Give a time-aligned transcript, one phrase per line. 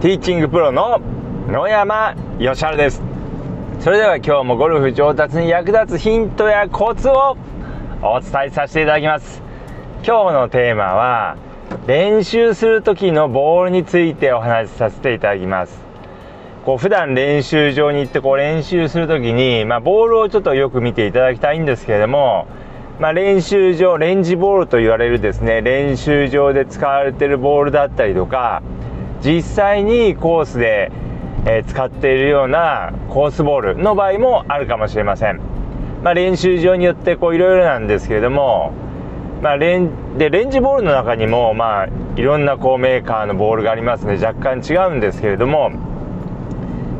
[0.00, 0.98] ティーチングプロの
[1.46, 3.02] 野山義晴です。
[3.80, 7.36] それでは今日もゴルフ上達に役立つヒントやコツを
[8.00, 9.42] お伝えさせていただきます。
[10.02, 11.36] 今日のテーマは
[11.86, 15.78] 練習する時のボールについてお話しさせていただきます。
[16.64, 22.46] こう普段練習場に行ってこう練習する時に、まあ、ボールをちょっとよく見ていただきたいんですけれども
[23.00, 28.62] まあ、練習場レンジボールと言われるですね練習場で使われているボールだったりとか
[29.22, 30.90] 実際にコースで、
[31.46, 35.40] え、使っているようなコースボールの場合もあるかもしれません、
[36.02, 38.72] まあ、練習場によっていろいろなんですけれども、
[39.42, 45.70] まあ、レンでレンジボールの中にも、まあ、いろんなこうメーカーのボールがありますので若干違うんですけれども。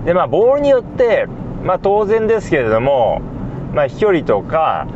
[0.05, 1.27] で、まあ、ボールによって、
[1.63, 3.21] まあ、当然ですけれども、
[3.75, 4.87] まあ、飛距離とか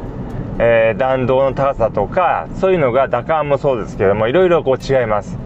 [0.59, 5.37] えー、弾道の高さとかそういうのが打感もそうですけどもいろいろこう違います。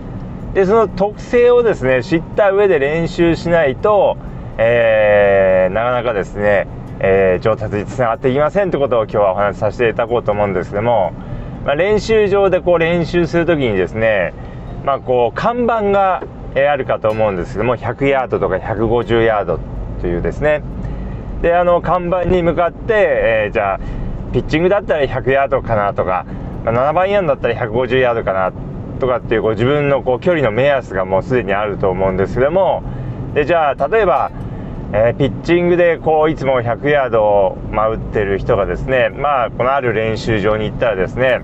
[0.55, 4.16] でその特性をですね知った上で練習しないと、
[4.57, 6.66] えー、なかなかですね、
[7.01, 11.13] えー、上達につながっていきませんってことを今日はお話しさせていただこうと思うんですけども、
[11.65, 14.32] まあ、練習場でこう練習する時にですね、
[14.85, 16.23] まあ、こう看板が
[16.54, 19.60] あるかと思うんですけども100ヤードとか150ヤード
[20.01, 20.63] というですね。
[21.43, 23.80] であの看板に向かって、えー、じゃあ
[24.32, 26.26] ピッチングだったら100ヤードかなとか、
[26.65, 28.52] まあ、7番ヤードだったら150ヤードかな
[28.99, 32.82] とかっていうこう自分のこう距離の目安がもうすでにあると思うんですけども
[33.35, 34.30] でじゃあ例えば、
[34.93, 41.41] えー、ピッチングでこういつも100ヤードを、ま、打ってる人がですねまあこのある練習場に行ったらですね、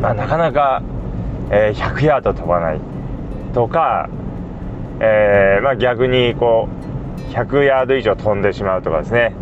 [0.00, 0.82] まあ、なかなか、
[1.50, 2.80] えー、100ヤード飛ばない
[3.52, 4.08] とか、
[5.00, 6.68] えーまあ、逆にこ
[7.28, 9.34] う100ヤード以上飛んでしまうとかですね。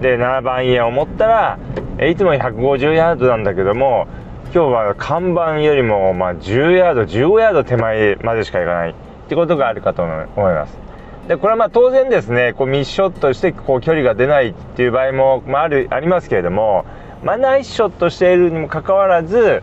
[0.00, 1.58] で7番イヤーを持ったら
[2.06, 4.06] いつも150ヤードなんだけども
[4.54, 8.90] 今日は看板よりもま10ヤード15ヤード手前までしか行かない。
[8.90, 10.78] ってことがあるかと思います。
[11.28, 16.86] でこれはまあ当然ですねこうミッショットしてこう距離が出ないっていう場合も、まあ、あるありますけれども、
[17.24, 19.62] まあ、ナイスショットしているにもかかわらず、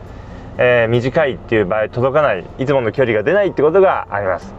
[0.58, 2.46] えー、短いっていう場合届かない。
[2.60, 4.54] いつもの距離が出ないってことがあります。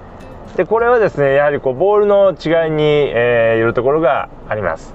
[0.56, 4.94] でこれはですねやはりこうボールの違いに、えー、よるところがあります。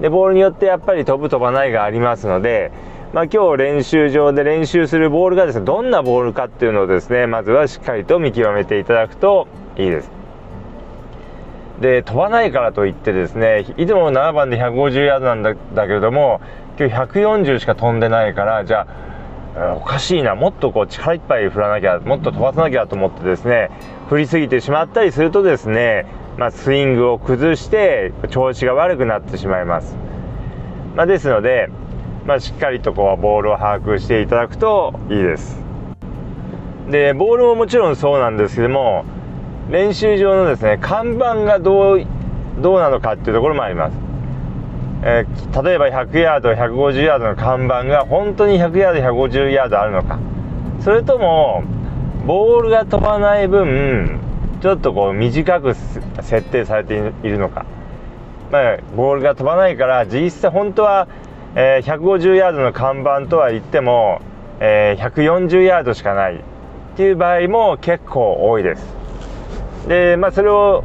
[0.00, 2.70] でボールによってやっぱり飛ぶ飛ばないがありますので、
[3.16, 10.10] まあ、今日練習場で練習するボールがですねどんなボールかっていうのをですねまずはしっかりと見極めていただくといいです。
[11.80, 16.42] で飛ばないからといってですねいつも7番で150ヤードなんだだけれども
[16.78, 18.86] 今日140しか飛んでないからじゃ
[19.56, 23.70] あおかしいなもっとこう力いっぱい振らなきゃもっと飛ばさなきゃと思ってですね
[24.10, 26.04] 振りすぎてしまったりするとですね
[26.36, 29.96] まあ、スイングを崩して調子が悪くなってしまいます、
[30.94, 31.70] まあ、ですので、
[32.26, 35.60] まあ、しっかりとこうボールを把握していただくといいです。
[36.90, 39.04] でボールももちろんそうなんですけども
[39.70, 42.06] 練習場のですね看板がどう
[42.60, 43.96] どうなのかっていうところもあります、
[45.02, 50.18] えー、例えば100ヤード150ヤードの看板が本当に100ヤード150ヤードあるのか。
[50.80, 51.64] それとも
[52.26, 54.20] ボールが飛ばない分
[54.60, 57.66] ちょっとこう短く設定されているのか、
[58.50, 61.08] まあ、ボールが飛ばないから実際本当は、
[61.56, 64.20] えー、150ヤードの看板とは言っても、
[64.60, 66.40] えー、140ヤードしかないっ
[66.96, 68.86] ていう場合も結構多いです。
[69.88, 70.84] で、まあ、それを、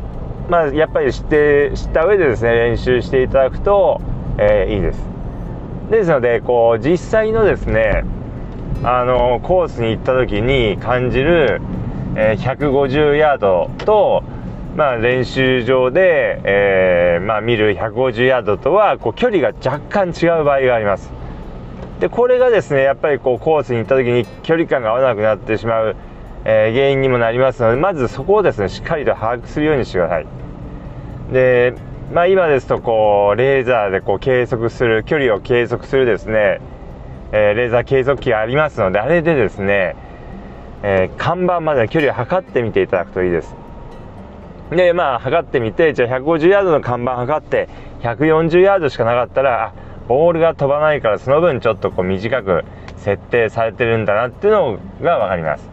[0.49, 4.01] まあ、やっぱり知って知った上でですね練習していただくと、
[4.37, 5.01] えー、いいです。
[5.91, 8.05] ですのでこう実際のですね
[8.83, 11.61] あのコースに行った時に感じる
[12.15, 14.23] えー、150ヤードと、
[14.75, 21.11] まあ、練習場で、えー、まあ、見る150ヤードとはこう距離が若干違う場合があります。
[21.99, 25.95] でこれがですねやっぱりこうコースに行った時に距離感が合わなくなってしまう、
[26.45, 30.27] えー、原因にもなりますのでまずそこをですねしっかりと把握するようにしてください。
[31.31, 31.75] で、
[32.13, 36.59] まあ、今ですとこうレーザーでこう計測する距離を計測するですね、
[37.31, 39.95] えレーザー計測器がありますのであれでですね
[40.83, 43.55] え、看板までの距離を測ってみていただくといいです。
[44.71, 47.69] でまあ測ってみてじゃあ150ヤードの看板測って
[48.01, 49.73] 140ヤードしかなかったら
[50.07, 52.63] ボールが飛ばないからその分ちょっとこう短く
[52.97, 55.69] 設定されてるんだなっていうのが分かります。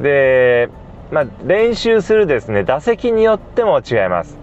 [0.00, 0.68] で
[1.10, 4.38] まあ練習するですね打席によっても違います。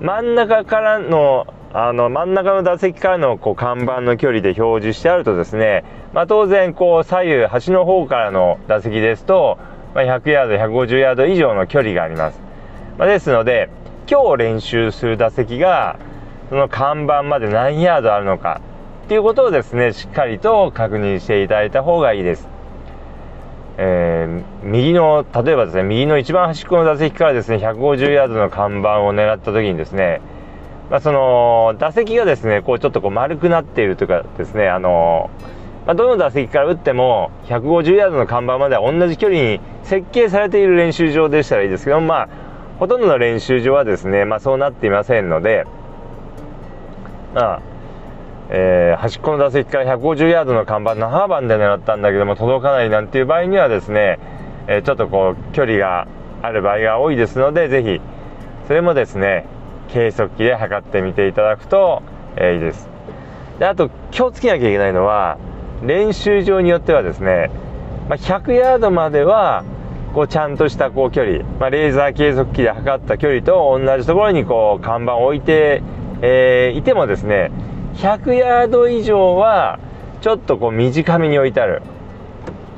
[0.00, 9.58] 真ん中からのあの真ん中の打席からのこう看板の距離で表示してあるとですね、まあ、当然こう左右端の方からの打席ですと、
[9.94, 12.40] まあ、100ヤード150ヤード以上の距離があります、
[12.98, 13.68] まあ、ですので
[14.10, 15.98] 今日練習する打席が
[16.48, 18.60] その看板まで何ヤードあるのか
[19.04, 22.48] っていうことをですねしっかりと確認していただいた方がいいです。
[23.78, 30.20] えー、右の例えばですね右の一番端っこの打席からですね150ヤードの看板を狙った時にですね、
[30.90, 35.30] まあ、その打席がですねこうちょっとこう丸くなっているというかですねあの
[35.86, 42.28] まあ、どの打席から打っても150ヤードの看板までは同じ距離に設計されている練習場でしたらいいですけどまあ
[42.78, 45.66] ほとんどの練習場はですね、まあ、そうなっていませんので
[47.34, 47.62] まあ
[48.54, 54.18] えー、端っこの打席から150ヤードの看板の7番で狙ったんだけども届かないなんていう場合にはですね、
[54.66, 56.06] えー、ちょっとこう距離が
[56.42, 58.00] ある場合が多いですのでぜひ
[58.66, 59.46] それもですね
[59.88, 62.02] 計測器で測ってみていただくと、
[62.36, 62.88] えー、いいです。
[63.58, 65.38] であと気をつけなきゃいけないのは
[65.82, 67.50] 練習場によってはですね、
[68.08, 69.64] まあ、100ヤードまでは
[70.14, 75.82] こうちゃんとしたこう距離、まあ、レーザー計測器で測った距離と同じところにこう看板を置いて、
[76.20, 77.50] えー、いてもですね
[77.94, 79.80] 100ヤード以上は
[80.20, 81.82] ちょっとこう短めに置いてある。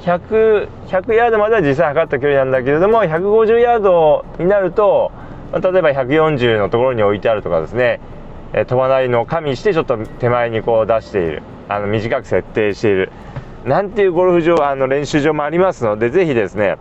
[0.01, 5.13] 100, 100ヤードまでは実際測った距離なんだけれども150ヤードになると、
[5.51, 8.01] まあ、例えば140のところに置いてあるとかですね、
[8.53, 11.43] 飛ばないのを加味してちょっと手前にこう出している。
[11.69, 13.13] あの短く設定している。
[13.65, 16.77] なんていうゴルフ場あの練習場もありますのでぜひですね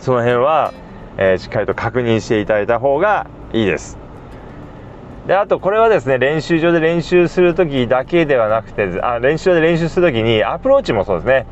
[0.00, 0.74] その辺は、
[1.16, 3.98] えー、しっかりと確認していただいた方がいいです。
[5.26, 11.46] であとこれはですね練習場で練習する時だけではなくてあ練習場で練習する時にアプローチもそうですね。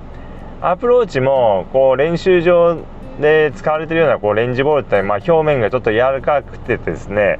[0.62, 2.78] アプローチもこう練習場
[3.20, 7.38] で使われているようなこうレンジボールって、まあ、表面がちょっと柔らかくてですね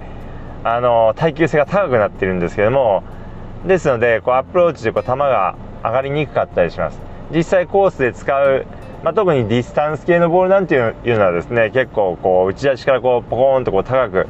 [0.65, 3.03] あの耐久性が高くなってるんですけども
[3.67, 7.01] ですのでこうアプローチでこう球が上がりにくかったりします。
[7.35, 8.67] 実際コースで使う、
[9.03, 14.27] まあ、特にディスタンス系のボールなんていうのはですね結構こう打ち出しからこうポコーンとこう高く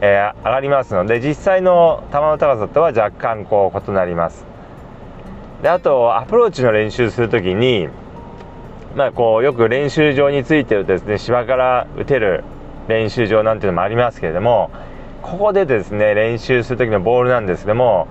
[0.00, 4.44] えー、上がりますので実際の球の高さとは若干こう異なります。
[5.62, 7.88] であとアプローチの練習する時に
[8.94, 12.44] まあこうよく練習場についてるですね芝から打てる
[12.88, 14.70] 練習場なんていうのもありますけれども
[15.22, 18.06] ここでですね練習する時のボールなんですけども、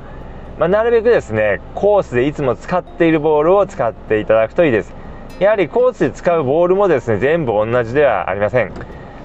[0.58, 4.94] まあ、なるべくですねコースでいつも使っているボールを使っていただくといいです。
[5.40, 8.72] やはりコースで使うボールもですね全部同じではありません。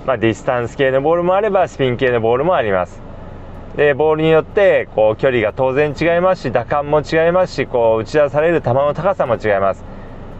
[0.06, 3.00] まあ、ディスタンス系のボールもあればスピン系のボールもあります。
[3.76, 9.84] でボールによってこう距離が当然違いますし打感も違いますしこう打ち出される球の高さも違います。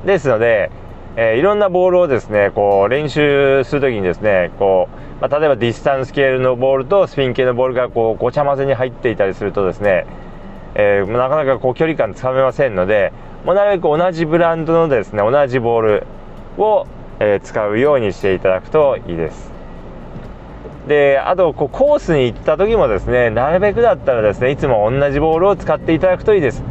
[0.04, 0.72] ですので、
[1.14, 4.88] えー、いろんなボールをですねこう練習する時にですねこ
[5.20, 10.06] う、まあ、例えばディスタンス系のボールとスピン系のボールがこうごちゃ混ぜに入っていたりするとですね、
[10.74, 13.12] えー、なかなかこう距離感つかめませんので
[13.44, 16.06] もうなるべく同じブランドのですね同じボール
[16.58, 16.86] を、
[17.18, 19.50] えー、使うようにしていただくといいです。
[20.88, 26.62] であとこうコースに行った時もですねなるべくだったらですねいつも同じボールを使っていただくといいです、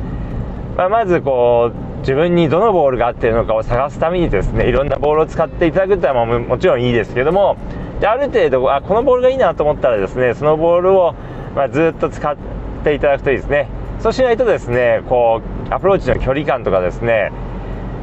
[0.75, 7.55] まあ、まずこう自分にどのボールが合っているのかを探すためにですねいろんなボールを使っていただくっていうのはももちろんいいですけども
[7.99, 11.13] である程度あこのボールがいいなと思ったらですねそのボールを、
[11.55, 12.35] まあ、ずっと使っ
[12.83, 13.69] ていただくといいですね。
[13.99, 17.31] そうしないとですねこうアプローチの距離感とかですね、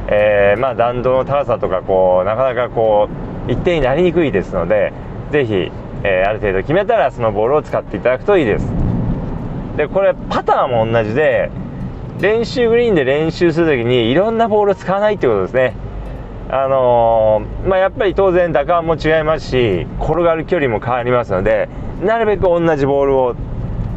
[0.09, 3.09] えー、まあ弾道の高さとかこうなかなかこ
[3.47, 4.93] う一定になりにくいですので
[5.31, 5.71] ぜひ
[6.03, 8.67] えー、ある程度決めたらそのボールを使っていただくといいです。
[9.77, 11.51] でこれパターンも同じで
[12.19, 15.75] 練習グリーンで練習する時にいろんなボールを使わないってことですね。
[16.49, 21.67] あのー、まあ、やっぱり当然打感も違いますし転がる距離も変わりますので
[22.01, 23.35] なるべく同じボールを、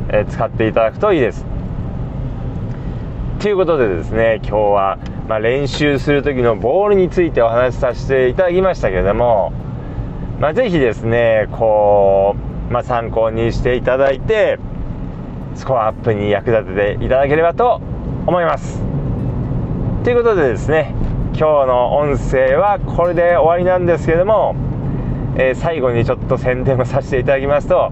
[0.09, 1.47] え、使っていただくといいです。
[3.41, 9.53] ということでですね今日は、まあ、練習する時のボールについてお話しさせていただきましたけれども
[10.41, 12.35] まあ、ぜひですねこ
[12.69, 14.59] う、まあ、参考にしていただいて
[15.55, 17.83] スコアアップに役立てていただければと
[18.27, 18.81] 思います。
[20.03, 20.95] ということでですね
[21.35, 24.57] 今日の音声はこれで終わりなんですけども、
[25.37, 27.91] えー、最後にちょっと宣伝をさせていただきますと、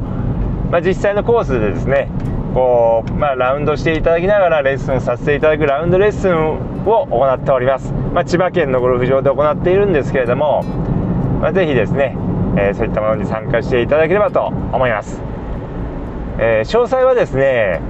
[0.71, 2.09] まあ、実際のコースでですね
[2.55, 6.37] こう、まあ、ラウンドしていただきながらレッスンさせていただくラウンドレッスン
[6.87, 10.63] を行っております、まあ、千葉県のゴルフ場で行っているんですけれども、
[11.41, 12.17] まあ、ぜひですね
[12.59, 15.21] えー、そういったものに参加していただければと思います、
[16.39, 17.81] えー、詳細はですね、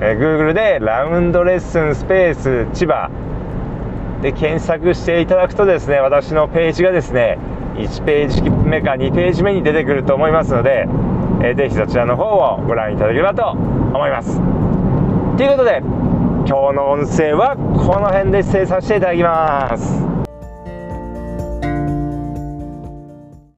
[0.00, 3.10] えー、Google でラウンドレッスンスペース千葉
[4.22, 7.38] で検索していただくとですね私のページがですね
[7.74, 10.86] 1ページ目か2ページ目に出てくると思いますので、
[11.42, 13.56] えー、ぜひそちらの方をご覧いただければと
[13.94, 14.38] 思います。
[15.36, 15.82] ということで
[16.46, 20.11] 今日の音声はこの辺で失礼させていただきます。